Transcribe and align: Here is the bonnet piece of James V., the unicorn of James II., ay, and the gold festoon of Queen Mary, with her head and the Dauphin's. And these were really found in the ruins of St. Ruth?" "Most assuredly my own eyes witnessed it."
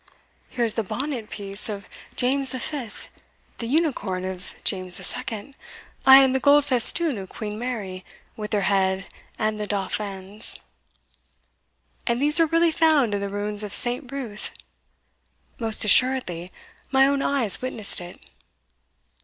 Here 0.49 0.65
is 0.65 0.73
the 0.73 0.83
bonnet 0.83 1.29
piece 1.29 1.69
of 1.69 1.87
James 2.15 2.53
V., 2.53 2.89
the 3.59 3.67
unicorn 3.67 4.25
of 4.25 4.55
James 4.63 4.99
II., 4.99 5.53
ay, 6.07 6.23
and 6.23 6.33
the 6.33 6.39
gold 6.39 6.65
festoon 6.65 7.19
of 7.19 7.29
Queen 7.29 7.59
Mary, 7.59 8.03
with 8.35 8.51
her 8.53 8.61
head 8.61 9.05
and 9.37 9.59
the 9.59 9.67
Dauphin's. 9.67 10.59
And 12.07 12.19
these 12.19 12.39
were 12.39 12.47
really 12.47 12.71
found 12.71 13.13
in 13.13 13.21
the 13.21 13.29
ruins 13.29 13.61
of 13.61 13.75
St. 13.75 14.11
Ruth?" 14.11 14.49
"Most 15.59 15.85
assuredly 15.85 16.51
my 16.89 17.05
own 17.05 17.21
eyes 17.21 17.61
witnessed 17.61 18.01
it." 18.01 18.25